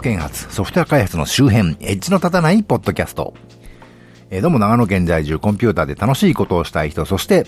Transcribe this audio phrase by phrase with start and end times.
[0.00, 3.34] 長野県発ソフトウェア開発の周辺、エッジの立たないポッドキャスト。
[4.30, 7.46] えー、どうも長野県在住コンピューターで楽しいことをしたい人、そして、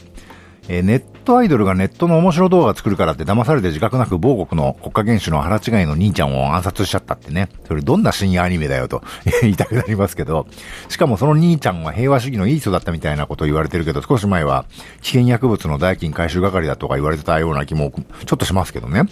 [0.68, 7.48] えー、ネットアイドルがネットの面白動画作るからって騙されて自覚なく某国の国家元首の腹違いの兄ちゃんを暗殺しちゃったってね。
[7.66, 9.02] それどんな深夜アニメだよと
[9.42, 10.46] 言いたくなりますけど。
[10.88, 14.64] しかもその兄ちゃんは平和主義のいい人だったみたいなことを言われてるけど、少し前は
[15.00, 17.92] 危険薬物の代金回収係だとか言われてたような気も
[18.26, 19.04] ちょっとしますけどね。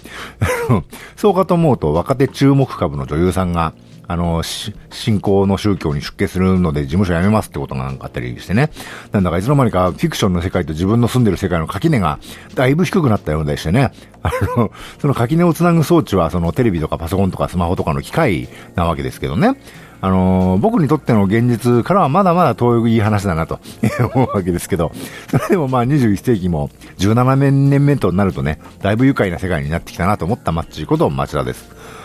[1.16, 3.72] そうかと思うと若手注目株の女優さんが
[4.10, 8.70] あの、信仰の宗教に出家するので事務所辞めますってことがあったりしてね。
[9.12, 12.18] なんだかいつの間にかフィクションの世界と自分の住んでる世界の垣根が
[12.56, 13.92] だいぶ低くなったようでしてね。
[14.24, 19.54] あの、 その垣根をつなぐ装置はそのテレビとかパソコンとかスマホとかの機械なわけですけどね。
[20.00, 23.60] あの、僕にとっての現実からはまだまだ遠い話だなと
[24.12, 24.90] 思うわけですけど、
[25.28, 31.99] それでもまあ21世紀も17年年目となるとね、だいぶ愉快な世界になってきたなと思ったマッチこと町田です。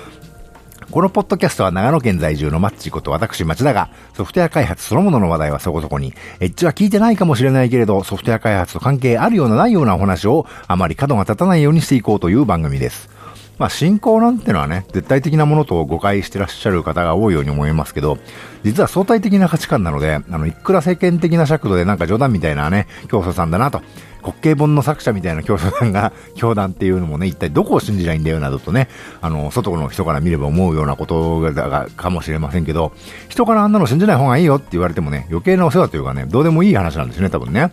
[0.92, 13.10] このポッドキャストは長野県在住のマッチこと私町田がソフトウェア開発そのものの話題はそこそこに、エッジは聞いてないかもしれないけれどソフトウェア開発と関係あるようなないようなお話をあまり角が立たないようにしていこうという番組です。
[13.58, 18.18] まあ、信仰なんてのはね、絶対的なものと誤解してらっしゃる方が多いように思いますけど、
[18.64, 23.82] 実は相対的な価値観なので、あの、いくら世間的な尺度でなんか冗談みたいなね、教祖さんだなと、
[24.26, 28.90] 滑稽本の作者みたいな教祖さんが 教団っていうのもね、一体どこを信じないんだよなどとね、
[29.22, 32.92] あの、外の人から見れば思うようなことがかもしれませんけど、
[33.30, 37.72] 人からあんなの信じない方がいいよって言われてもね、余計なお世話というかね、どうでもいい話なんですね、多分ね。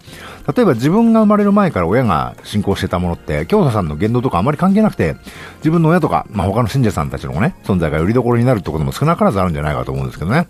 [0.54, 5.16] 例えば自分が生まれる前から親が信仰してたものって、教祖さんの言動とかあまり関係なくて、
[5.58, 10.48] 自分の親とか、まあ、他の信者さんたちのね、存在がよりどころになるってことも少なからずあるんじゃないかと思うんですけどね。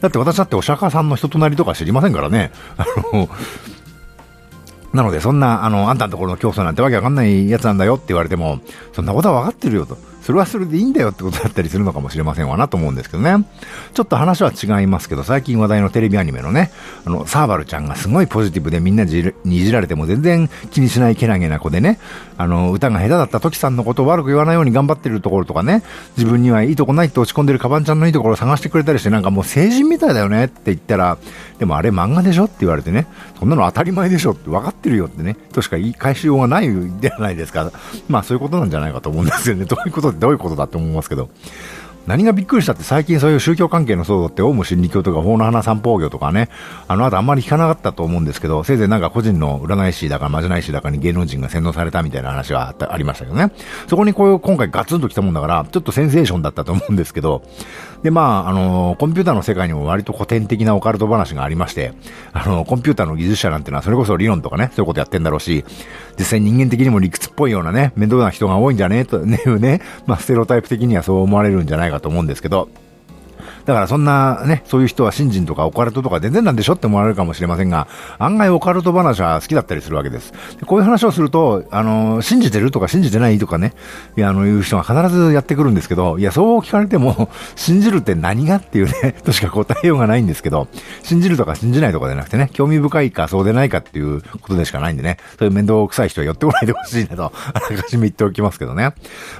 [0.00, 2.50] だって私だってお釈迦さんの人となりとか知りませんからね。
[2.76, 3.28] あの、
[4.94, 8.60] なので、そんな、あの、あんたのところの競争なんてわけわかんないやつなんだよって言われても、
[8.92, 9.98] そんなことはわかってるよと。
[10.24, 13.44] それはそれでいいんだよってことだったりするのかもしれませんわなと思うんですけどね。
[13.92, 16.72] ちょっと話は違いますけど、最近話題のテレビアニメのね、
[17.04, 19.12] あの、サーバルちゃんがすごいポジティブでみんなに
[19.44, 21.98] いじられても全然気にしないけなげな子でね、
[22.38, 25.82] あの、歌が下手だった時さんのことを悪く言わないように頑張ってるところとかね、
[26.16, 31.18] 自分にはいいとこないって落ち込んでるカバンちゃんのいいところを探してくれたりして、なんかもう成人みたいだよねって言ったら、
[31.58, 33.06] でもあれ漫画でしょって言われてね、
[33.38, 36.68] そんなの当たり前でしょって分かってるよってね、としか言い返しようがない
[37.00, 37.70] じゃないですか。
[38.08, 39.64] まあそういうことなんじゃないかと思うんですよね。
[39.64, 41.28] どういうことどういうことだって思いますけど。
[42.06, 46.50] 何がびっくりしたって最近そういう宗教関係の騒動ってオウム真理教とか法の花散歩業とかね、
[46.86, 53.52] あの後あんまり聞かなかったと思うんですけど、せいぜいなんか個人の占い師だかまじない師だかに芸能人が洗脳されたみたいな話はあったありましたけどね。
[53.88, 57.42] そこにこういう今回ガツンと来たもんだから、ちょっとセンセーションだったと思うんですけど、
[58.04, 61.94] で、まあ、あの、コンピューターの世界にも割と古典的なオカルト話がありまして、
[62.34, 65.64] あの、コンピューターの技術者なんてのはそれこそ理論とかね、そういうことやってんだろうし、
[66.18, 72.68] 実際人間的にも理屈っぽいようなね、面倒な人が多いんじゃねえとね、ね、まあ、ステロタイプ的にはそう思われるんじゃないかと思うんですけど、
[73.64, 77.88] だからそんなね、そういう人は信心とかオカルトとか全然なんでしょって思われるかもしれませんが、
[78.18, 80.32] 案外オカルト話は好きだったりするわけです。
[80.58, 83.74] でこういう話をすると、あの、信じてるとか信じてないとかね、
[84.16, 90.68] いや、あの、いう人が必ずやってくるんですけど、いや、そう聞かれても、 信じるって何がっていうね、 としか答えようがないんですけど、
[91.02, 98.92] 信じるとか信じないとかじゃなくてね、興味深いかそうでないかっていうことでしかないんでね、そういう面倒くさい人は寄ってこないでほしいなと、あらかじめ言っておきますけどね。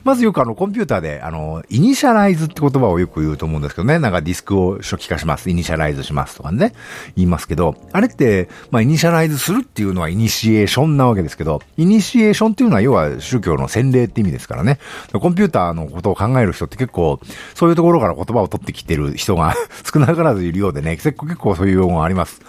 [0.03, 6.73] まずよくあの、コンピューターで、あの、イニシャライズって言葉をよく言うと思うんですけどね、なんかディスクを初期化します、イニシャライズしますとかね、
[7.17, 14.79] 言いますけど、あれって、まあ、イニシャライズするっていうのはイニシエーションなわけですけど、イニシエーションっていうのは要は宗教の洗礼って意味ですからね。
[15.13, 17.21] コンピューターのことを考える人って結構、
[17.55, 19.55] そういうところから言葉を取ってきてる人が
[19.93, 22.41] 少なからずいるようでね、結構結構そういう用語があります。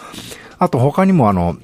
[0.58, 1.58] あと他にもあの、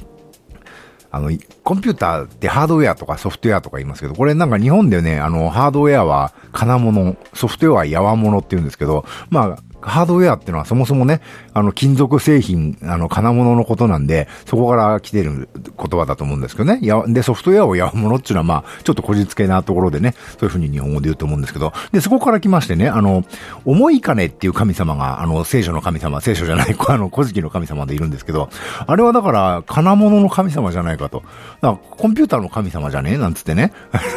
[1.14, 1.30] あの、
[1.64, 11.22] コンピューターってハードウェアとかソフトウェアとか言いますけど、これなんか日本でね、あの、ハードウェアは金物、ソフトウェアはやわ物って言うんですけど、まあ、ハードウェアっていうのはそもそもね、
[11.54, 16.80] あの、金属製品、あの、金物のことなんで、そこから来てる言葉だと思うんですけどね。
[16.82, 23.24] や、で、ソフトウェアをやるものっていうのは、まあ、ちょっとこじつけなところでね、そういうふうに日本語で言うと思うんですけど、で、そこから来ましてね、あの、
[23.66, 28.50] 重い金っていう神様が、あの、聖書の神様、聖書じゃない、 あの、古事記の神様でいるんですけど、
[28.86, 31.24] あれはだから、金物の神様じゃないかと。
[31.62, 33.14] だから、コンピューターの神様じゃね？
[33.14, 33.74] えなんつってね。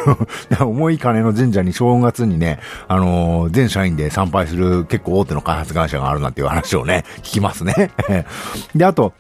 [0.61, 2.59] 重い金の神社に正月にね、
[2.89, 7.93] あの、全社員で参拝する結構大手の開発会社があるなんていう話をね、 聞きますね。
[8.75, 9.13] で、あと、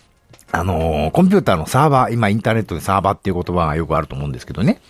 [0.53, 4.81] あのー、コンピューターのサーバー、今インターネットでサーバーっていう言葉がよくあると思うんですけどね。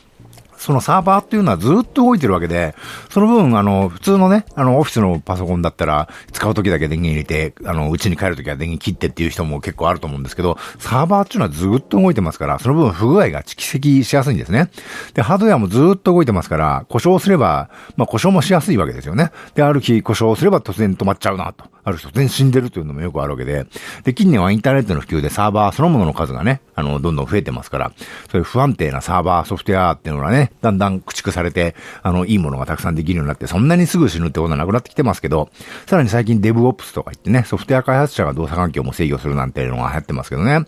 [0.65, 2.75] そのサーバーっていうのはずっと動いてるわけで、
[3.11, 14.71] その分、あの、普通のね、あの、オフィスのパソコンだったら、使う時だけ電源入れて、あの、家に帰る時は電源切ってっていう人も結構あると思うんですけど、サーバーっていうのはずっと動いてますから、その分不具合が蓄積しやすいんですね。
[15.13, 17.69] で、ハードウェアもずっと動いてますから、故障すれば、
[17.99, 19.33] まあ、故障もしやすいわけですよね。
[19.55, 21.67] で、ある日故障すれば突然止まっちゃうなと。
[21.85, 23.67] ある人全然死んでるというのもよくあるわけで、
[24.05, 27.93] で、近年はインターネットの普及でサーバーそのものの数がね、あの、どんどん増えてますから、
[28.31, 35.51] そういう不安定なサーバーソフトウェアっていうのはね、だんだん駆逐されて、あの、いいものがたくさんできるようになって、そんなにすぐ死ぬってことはなくなってきてますけど、
[35.87, 40.61] さらに最近デブオプスとか言ってね、ソフトウェア開発者が動作環境も制御するなんていうのが流行ってますけどね、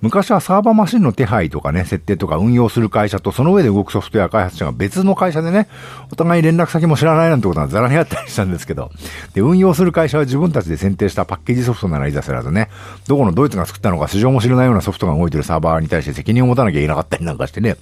[0.00, 5.68] 昔はサーバーマシンの手配とかね、設定とか運用する会社とその上で動くソフトウェア開発者が別の会社でね、
[6.12, 8.90] お互い連絡先も知らないなんてことはザラにあったりしたんですけど、
[9.34, 12.68] で、運用する会社は自分たちで選定したパッケージソフトならいざ知らずね、
[13.06, 17.76] どこのドイツが作ったのか市場も知らないようなソフトが動いてるサーバーに対して責任を持たなきゃいけなかったりなんかしてね。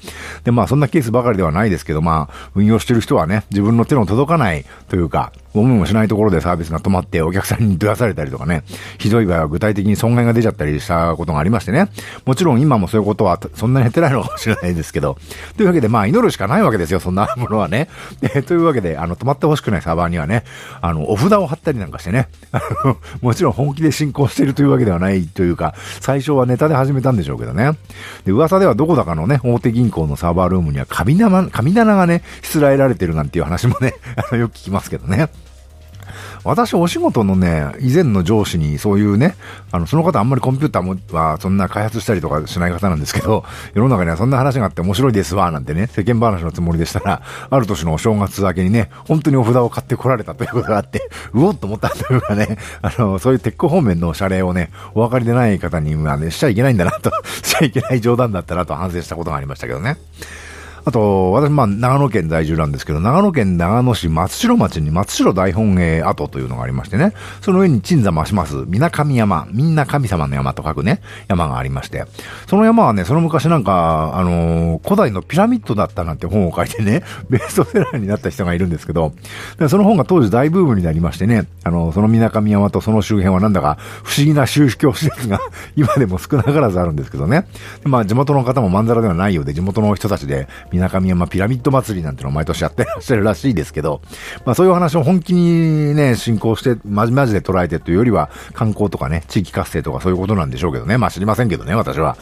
[0.44, 8.63] で、まあそんなケースばかりではないですけど、まあ運用してる人はね、自分の手の届かないというか、思いもしないところでサービスが止まってお客さんに出されたりとかね、
[8.99, 11.89] ひどい場合は具体的に損害が出ちゃったりしたことがありましてね。
[12.25, 15.19] もちろん今もそういうことはそんなに減ってないのかもしれないですけど。
[15.57, 17.89] というわけでまあ祈るしかないわけですよ、そんなものはね。
[18.23, 20.45] えというわけで、あの止まってほしくないサーバーにはね、
[20.81, 27.73] あの、お札を貼ったりなんかしてね、あの、もちろん本気で進行してるというわけではないというか、最初はネタで始めたんでしょうけどね。
[28.25, 35.29] で、噂ではどこだかのね、大手銀行のサーバールームには神棚、神棚がね、しつらえられてるなんていう話もね、 あの、よく聞きますけどね。
[36.44, 39.37] 私、お仕事のね、以前の上司にそういうね、
[39.71, 43.44] あの、その方あんまりコンピューターもはそんな開発したりとかしない方なんですけど、
[43.75, 57.12] 世の中にはそんな話があって面白いですわ、なんてね、世間話のつもりでしたら、ある年のお正月明けにね、本当にお札を買ってこられたということがあって、 うおっと思ったというかね、あの、そういうテック方面の謝礼をね、お分かりでない方にはね、しちゃいけないんだなと、
[57.43, 59.97] しちゃいけない冗談だったなと反省したことがありましたけどね。
[60.84, 72.05] あと、私、まあ、長野県在住なんですけど、長野県長野市松代町に松代大本営跡というのがありましてね、その上に鎮座増します、みな神山、みんな神様の山と書くね、山がありまして、
[72.46, 79.14] その山はね、その昔なんか、あのー、古代のピラミッドだったなんて本を書いてね、 ベストセラーになった人がいるんですけど、
[79.69, 85.40] その本が当時大ブームになりましてね、あのー、そのみな神山とその周辺はなんだか不思議な宗教施設が
[85.76, 87.46] 今でも少なからずあるんですけどね。
[87.84, 94.01] まあ、地元の方もまんざらではないようで、地元の人たちで、みなかみ山ピラミッド祭りなんてのを毎年やってらっしゃるらしいですけど、
[94.45, 100.97] まあそういう話を本気にね、進行して、まじまじで捉えてというよりは、観光とかね、地域活性とかそういうことなんでしょうけどね。
[100.99, 102.17] まあ知りませんけどね、私は。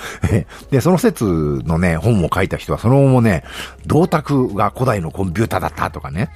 [0.71, 3.45] で、その説のね、本を書いた人は、その後もね、
[3.87, 6.31] 銅鐸が古代のコンピューターだったとかね、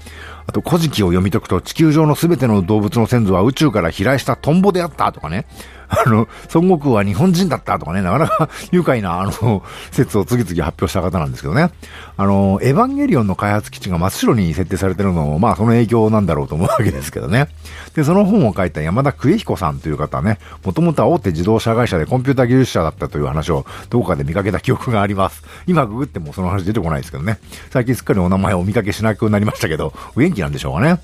[0.54, 5.46] と、古事記を読み解くと地球上のすべての動物の先祖は宇宙から飛来したトンボであったとかね。
[5.88, 11.70] あの、孫悟空は日本人だったとかね、なかなか愉快な、あの、説を次々発表した方なんですけどね。
[12.16, 17.48] あの、エヴァンゲリオンの開発基地が真っ白に設定されてるのも、まあ、その影響なんだろうと思うわけですけどね。
[17.94, 25.42] で、その本を書いた山田久彦さんという方はね、もともとは大手自動車会社でコンピュータ技術者だったという話をどこかで見かけた記憶があります。
[25.66, 27.38] 今ググってもその話出てこないですけどね。
[27.70, 31.00] 最近すっかりお名前をお見かけしなくなりましたけど、お元気なんでしょうかね。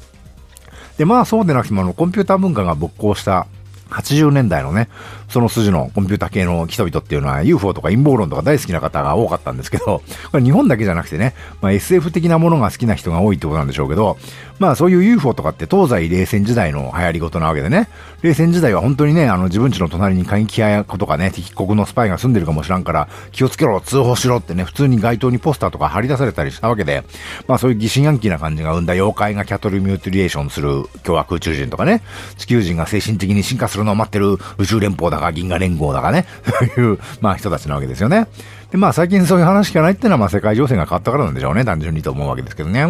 [0.98, 3.46] で、まあそうでなくても、あの、コンピューター文化が勃興した
[3.90, 4.88] 80年代のね、
[5.28, 14.18] その筋のコンピュータ系の人々っていうのは UFO とか陰謀論とか大好きな方が多かったんですけど、これ日本だけじゃなくてね、まあ、SF 的なものが好きな人が多いってことなんでしょうけど、
[14.58, 17.88] まあそういう UFO とかって東西冷戦時代の流行り事なわけでね、
[18.22, 27.04] 冷戦時代は本当にね、あの自分家の隣に過激派とかね、敵国のスパイが住んでるかもしらんから、気をつけろ、通報しろってね、普通に街頭にポスターとか貼り出されたりしたわけで、
[27.46, 32.02] まあそういう疑心暗鬼な感じが生んだ妖怪がキャトルミューティリエーションする共和空中人とかね、
[32.36, 38.26] 地球人が精神的に進化するのを待ってる宇宙連邦だか銀河連合だかね、そういう、まあ人たちなわけですよね。
[38.70, 42.86] で、まあ最近そういう話聞かないっていうのはまあ世界情勢が変わったからなんでしょうね、単純にと思うわけですけどね。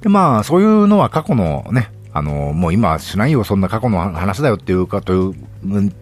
[0.00, 5.34] で、まあそういうのは過去のね、あの、もう今しないよ、そんな過去の話だよっていうかという、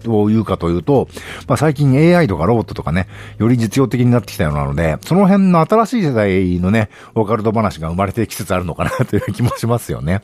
[0.09, 1.09] を言うかというと、
[1.49, 10.21] まあ最近 AI とかロボットとかね、より実用的になってきたようなので、その辺の新しい世代のね、オカルト話が生まれてきつつあるのかなという気もしますよね。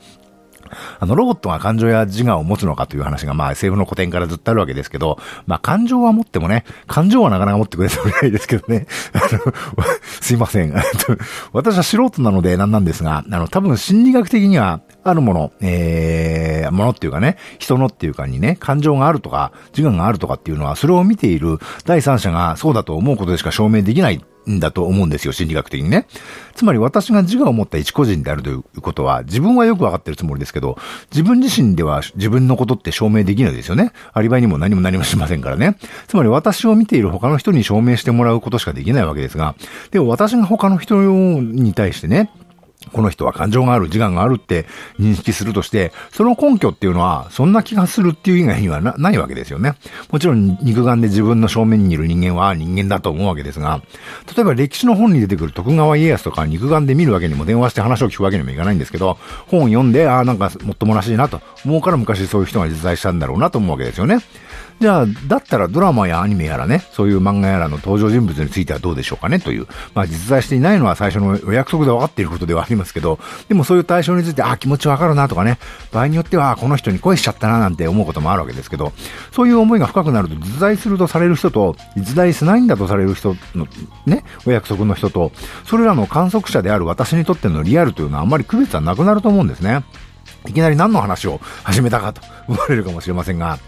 [1.01, 8.87] あの、ロボットが感情や自我を持つのかという話が、まあ、政府の古典からずっとあるわけですけど、まあ、感情は持ってもね、感情はなかなか持ってくれてもないですけどね。
[9.15, 9.53] あの、
[10.21, 10.75] すいません。
[11.53, 26.07] 私は素人なのでなんなんですが、あの、多分心理学的には、あるもの、えー、ものっていうかね、人のっていうかにね、感情があるとか、自我があるとかっていうのは、それを見ている第三者がそうだと思うことでしか証明できないんだと思うんですよ、心理学的にね。
[26.55, 30.79] つまり私が自我を持った一個人であるということは、自分はよくわかってるつもりですけど、
[31.11, 33.93] 自分自身では自分のことって証明できないですよね。
[34.13, 35.77] アリバイにも何も何もしませんからね。
[36.07, 39.55] つまり私を見ている他の人に証明してもらうことしかできないわけですが、
[39.91, 42.31] でも私が他の人に対してね、
[42.93, 44.65] この人は感情がある、自我があるって
[44.99, 49.75] 認識するとして、その根拠っていうのは、そんな気がするっていう以外にはな いわけですよね。
[50.11, 53.83] もちろん肉眼で自分の正面にいる人間は人間だと思うわけですが、
[54.35, 59.19] 例えば歴史の本に出てくる徳川家康とか肉眼で見るわけにも電話して話を聞くわけにもいかないんですけど、
[59.49, 64.19] 本を読んで、ああ、なんかもっともらしいなと思うから昔そういう人が実在したんだろうなと思うわけですよね。
[64.81, 69.67] じゃあ、だったらドラマやアニメやらね、そういう漫画やらの登場人物についてはどうでしょうかねという。
[69.93, 73.19] まあ実在していないのは最初のお約束で分かっていることではありますけど、
[73.49, 75.59] でもそういう対象について、あ、気持ちわかるなとかね、
[75.91, 78.93] 場合によっては、この人に恋しちゃったななんて思うこともあるわけですけど、
[79.33, 83.67] そういう思いが深くなると、実在するとされる人と、実在しないんだとされる人の、
[84.07, 85.33] ね、お約束の人と、
[85.65, 89.83] それらの観測者である私にとってのリアルというのはあんまり区別はなくなると思うんですね。
[90.47, 93.59] いきなり何の話を始めたかと思われるかもしれませんが、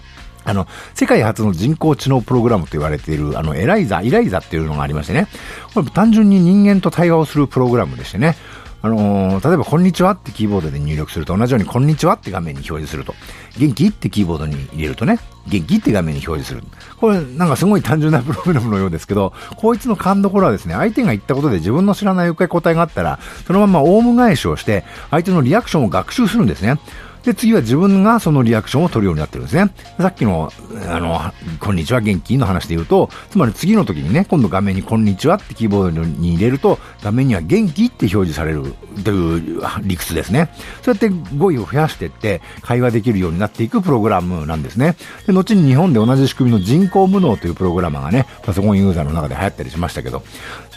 [0.45, 5.29] あの、世界初の人工知能プログラムと言われている、あの、エライザ、イライザっていうのがありましてね。
[5.75, 8.37] これ単純に人間と対話をするプログラムでしてね。
[8.83, 13.15] あのー、例えば、こんにちはってキーボードで入力すると同じように、こんにちはって画面に表示すると。
[13.59, 13.89] 元気？
[13.89, 15.19] ってキーボードに入れるとね、
[15.49, 15.77] 元気？
[15.77, 16.67] って画面に表示する。
[16.97, 26.81] これ、なんかすごい単純なプログラムのようですけど、こいつの勘どころはですね、相手が言ったことで自分の知らない受け答えがあったら、そのままオウム返しをして、相手のリアクションを学習するんですね。
[27.25, 29.71] で、次は自分がそのリアクションを取るようになってるんですね。
[29.99, 30.51] さっきの、
[30.89, 31.21] あの、
[31.59, 38.75] こんにちは元気の話で言うと、つまり次の時にね、今度画面にこんにちはってキーボードに入れると、画面には元気って表示される
[39.05, 40.51] という理屈ですね。
[40.83, 44.97] そうやって語彙を増やしていって、会話できるようになっていくプログラムなんですね。
[45.27, 50.23] で、後に日本で同じ仕組みの人工無能というプログラマーがね、パソコンユーザーの中で流行ったりしましたけど、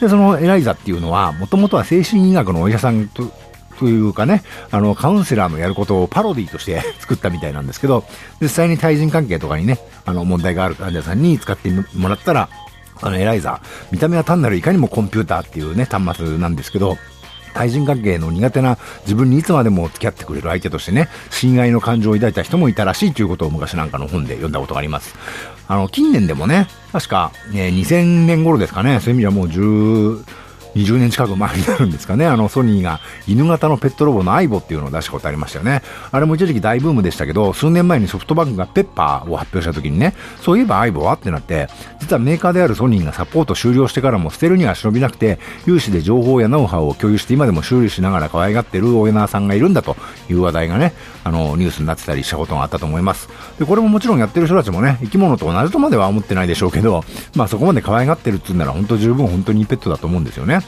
[0.01, 3.31] で、そのエライザっていうのは、もともとは精神医学のお医者さんと
[3.83, 8.05] というかね、あの、カウンセラーのやることをパロディとして 作ったみたいなんですけど、
[8.41, 12.49] 実際に対人関係とかにね、あの、問題がある患者さんに使ってもらったら、
[13.01, 16.97] あの、エライザー、見た目は単なるいかにもコンピューターっていうね、端末なんですけど、
[17.53, 25.13] 対人関係の苦手な自分にいつまでも付き合ってくれる相手としてね、親愛の感情を抱いた人もいたらしいということを昔なんかの本で読んだことがあります。
[25.67, 30.23] あの、近年でもね、確か、ね、2000年頃ですかね、そういう意味ではもう10、
[30.75, 35.82] 20年近く前になるんですかね、あのソニーが犬型のペットロボのアイボっていうのを出したことありましたよね。
[36.12, 41.68] あれも一時期大ブームでしたけど、数年前にソフトバンクがペッパーを発表した時にね、そういえばアイボはってなって、
[42.00, 49.96] 実はメーカーであるソニーがサポート終了してからも捨てるには忍びなくて、有志で情報やノウハウを共有して今でも修理しながら可愛がってるオーナーさんがいるんだと
[50.30, 53.30] いう話題がね、あの、ニュースになってたりしたことがあったと思います。
[53.60, 57.03] で、これももちろんやってる人たちもね、生き物と同じとまでは思ってないでしょうけど、
[57.36, 60.62] まあそこまで可愛がってるって言うなら本当十分本当にペットだと思うんですよね。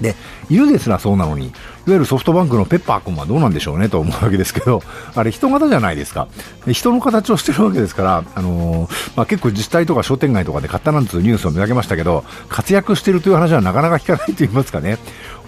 [0.00, 0.14] で、
[0.48, 1.54] 犬ですらそうなのに、いわ
[1.86, 4.82] ゆるソフトバンクのペッパー君はどうなんでしょうねと思うわけですけど、
[5.14, 6.28] あれ人型じゃないですか。
[6.70, 14.98] 人の形をしてるわけですから、あのー、まあ、結構自治体とか商店街とかで買ったなんつうニュースを見かけましたけど、活躍してるという話はなかなか聞かないと言いますかね。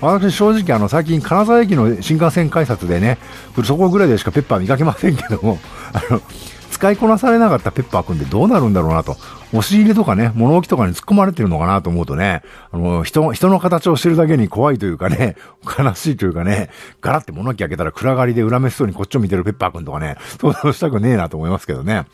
[0.00, 3.18] 私正直あの最近金沢駅の新幹線改札でね、
[3.64, 5.60] そこぐらいでしかペッパー見かけませんけども、
[5.92, 6.20] あの、
[6.82, 9.16] 使いこなされなかったペッパー君ってどうなるんだろうなと。
[9.52, 16.70] 押し入れとかね、物置とかに突っ込まれてるのかなと思うとね、あの、人、人の形をしてるだけに怖いというかね、 悲しいというかね、
[17.00, 22.06] ガラって物置開けたら暗がりで恨めしそうにこっちを見てるペッパー君とかね、想像したくねえなと思いますけどね。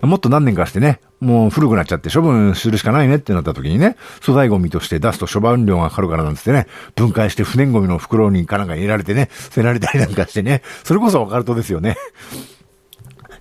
[0.00, 6.66] もっと何年かしてね、もう古くなっちゃって処分するしかないねってなった時にね、粗大ゴミとして出すと処分量がかかるからなんつってね、
[6.96, 11.96] 分解して不燃ゴミの袋にかなんか入れられてね、捨てられたりなんかしてね、それこそオカルトですよね。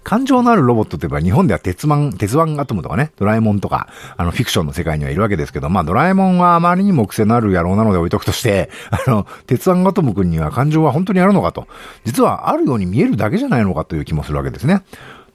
[0.05, 8.69] 感情のあるロボットといえば日本では鉄腕、鉄腕アトムとかね、ドラえもんとか、あの、フィクションの世界にはいるわけですけど、まあ、ドラえもんはあまりにも癖のある野郎なので置いとくとして、
[9.07, 11.67] あの、鉄腕アトム君には感情は本当にあるのかと。
[12.03, 14.83] 実はあるように見えるだけじゃないのかという気もするわけですね。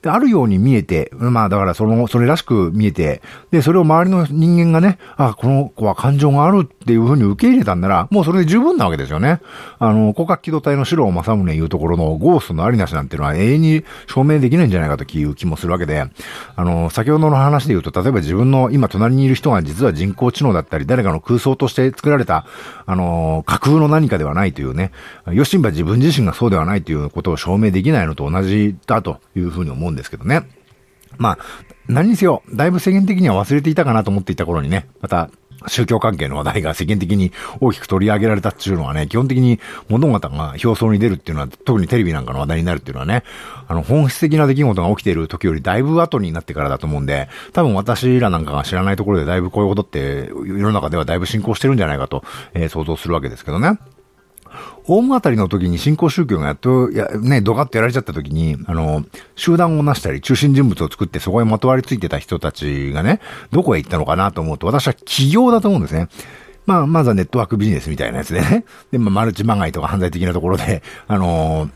[0.03, 9.41] で、あるように見えて、まあだからその、それらしく見えて、で、それを周りの人間がね、あ、この子は感情があるっていうふうに受け入れたんなら、もうそれで十分なわけですよね。
[9.79, 16.07] あの、広角機動隊の白尾正宗言うところのゴーストのありなしなんていうのは永遠に証明できないんじゃないかという気もするわけで、
[16.57, 22.47] あの、先ほどの話で言うと、例えば自分の今隣にいる人が実は人工知能だったり、誰かの空想として作られた、
[22.87, 24.93] あの、架空の何かではないというね、
[25.31, 30.49] よしんば自分自身がそうではないということを証明できないのと同じだというふうに思うんですけどね。
[31.19, 31.39] まあ、
[31.89, 35.31] 何にせよ、だいぶ世間的には忘れていたかなと思っていた頃にね、また、
[35.67, 43.25] 宗教関係の話題が世間的に大きく取り上げられたっていうのはね、基本的に物語が表層に出るっていうのは、特にテレビなんかの話題になるっていうのはね、
[43.69, 53.79] あの、本質的な出来事が起きている時よりだいぶ後になってからだと思うんで、多分私らなんかが知らないところでだいぶこういうことって世の中ではだいぶ進行してるんじゃないかと、えー、想像するわけですけどね。
[54.87, 59.05] 大物語の時に新興宗教がやっと、や、ね、ドカッとやられちゃった時に、あの、
[59.37, 66.09] 集団をなしたり、中心人物を作ってそこへまとわりついてた人たちがね、どこへ行ったのかなと思うと、私は企業だと思うんですね。
[66.67, 68.65] まあ、まずはネットワークビジネスみたいなやつでね。
[68.91, 71.71] で、まあ、マルチまがいとか犯罪的なところで、あのー、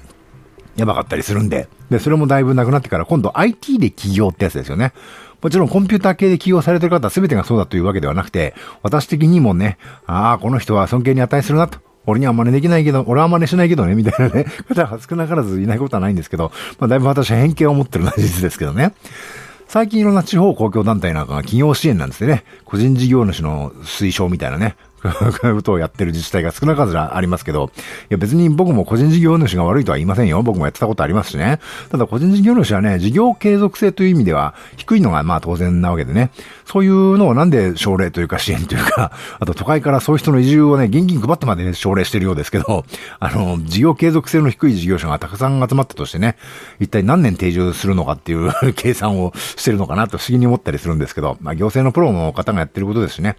[0.76, 1.68] やばかったりするんで。
[1.90, 4.92] で、それもだいぶなくなってから今度 IT で起業ってやつですよね。
[5.40, 11.80] もちろんコンピューター系で起業されてる方は全てがそうだというわけではなくて、私的にもね、ああ、この人は尊敬に値するなと。
[12.06, 18.92] 俺には真似できないけど、俺は真似しないけどね、みたいなね、 方は少なからずいないことはないんですけど、まあだいぶ私は偏見を持ってるのは事実ですけどね。
[19.66, 22.44] 最近いろんな地方公共団体なんかが企業支援なんですよね。
[22.64, 24.76] 個人事業主の推奨みたいなね。
[25.10, 27.80] ことをやってる自治体が少なからありますけど、い
[28.10, 30.42] や別に僕も個人事業主が悪いとは言いませんよ。
[30.42, 31.60] 僕もやってたことありますしね。
[31.90, 36.30] ただ個人事業主はね、事業継続性という意味では低いのがまあ当然なわけでね。
[36.64, 42.84] そういうのをなんで奨励というか支援というか、 あと都会からそういう人の移住をね、現金配ってまでね、奨励してるようですけど、
[43.20, 46.36] あの、事業継続性の低い事業者がたくさん集まったとしてね、
[46.80, 53.36] 一体何年定住するのかっていう 計算をしてるのかなと不思議に思ったりするんですけど、まあ行政のプロの方がやってることですしね。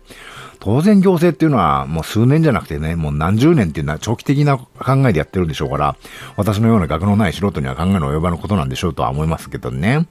[0.59, 5.95] 当然行政っていうのはもう数年じゃなくてね、もう何十年っていうのは長期的な考えでやってるんでしょうから、
[6.37, 10.07] 私のような学のない素人には考えの及ばぬことなんでしょうとは思いますけどね。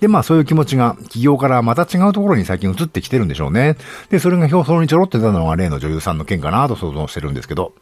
[0.00, 3.76] で、まあそういう気持ちが企業からまた違うところに最近移ってきてるんでしょうね。
[4.10, 7.72] で、それが表層にちょろってたのが例の女優さんの件かなと想像してるんですけど。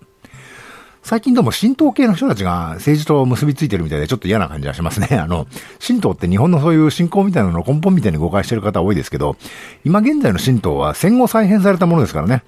[1.10, 5.08] 最近でも神道系の人たちが政治と結びついてるみたいでちょっと嫌な感じはしますね。
[5.18, 5.48] あの、
[5.84, 9.34] 神道って日本のそういう信仰みたいなのの根本みたいに誤解してる方多いですけど、
[9.84, 12.44] 今現在の神道は戦後再編されたものですからね。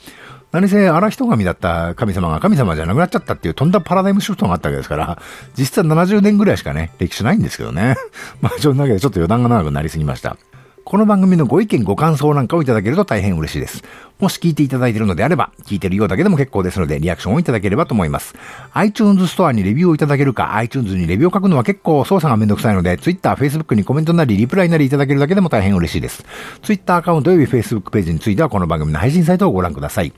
[0.52, 5.18] 何せ荒人神だった神様が神様じゃなくなっちゃったっていうとんだパラダイムシフトがあったわけですから、
[5.58, 7.96] 実際70年ぐらいしかね、歴史ないんですけどね。
[8.40, 10.36] まあ、そんなわけでちょっと余談が長くなりすぎました。
[10.84, 13.82] この番組のご意見ご感想なんかをいただけると大変嬉しいです。
[14.18, 18.34] もし聞いていただいているのであれば、聞いてるようだけでも結構ですので、リアクションをいただければと思います。
[18.72, 26.24] iTunes ストアにレビューをいただけるか、iTunes にレビューを書くのは結構操作がめんどくさいので、Twitter、Facebook にコメントなり、リプライなりいただけるだけでも大変嬉しいです。
[26.62, 30.12] Twitter アカウント及び Facebook ページについてはこの番組の配信サイトをご覧ください。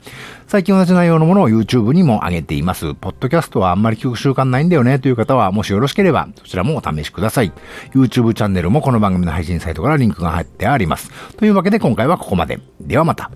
[0.47, 2.93] 最近同じ内容のものを YouTube にも上げています。
[2.93, 7.51] ポッドキャストはあんまり聞く習慣ないんだよねという方は、もしよろしければ、そちらもお試しください。
[7.95, 11.09] YouTube チャンネルもこの番組の配信サイトからリンクが入ってであります。
[11.37, 12.59] というわけで今回はここまで。
[12.79, 13.31] ではまた。